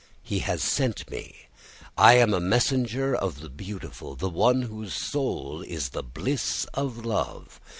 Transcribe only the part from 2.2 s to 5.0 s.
a messenger of the beautiful, the one whose